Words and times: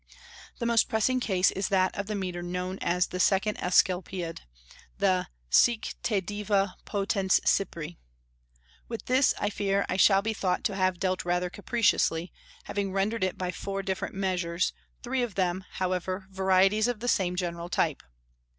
The 0.57 0.65
most 0.65 0.89
pressing 0.89 1.19
case 1.19 1.51
is 1.51 1.67
that 1.67 1.95
of 1.95 2.07
the 2.07 2.15
metre 2.15 2.41
known 2.41 2.79
as 2.79 3.05
the 3.05 3.19
second 3.19 3.59
Asclepiad, 3.59 4.41
the 4.97 5.27
"Sic 5.51 5.93
te 6.01 6.19
diva 6.21 6.75
potens 6.85 7.39
Cypri." 7.45 7.97
With 8.87 9.05
this, 9.05 9.35
I 9.37 9.51
fear, 9.51 9.85
I 9.87 9.97
shall 9.97 10.23
be 10.23 10.33
thought 10.33 10.63
to 10.63 10.75
have 10.75 10.97
dealt 10.99 11.23
rather 11.23 11.51
capriciously, 11.51 12.33
having 12.63 12.91
rendered 12.91 13.23
it 13.23 13.37
by 13.37 13.51
four 13.51 13.83
different 13.83 14.15
measures, 14.15 14.73
three 15.03 15.21
of 15.21 15.35
them, 15.35 15.65
however, 15.73 16.25
varieties 16.31 16.87
of 16.87 16.99
the 16.99 17.07
same 17.07 17.35
general 17.35 17.69
type. 17.69 18.01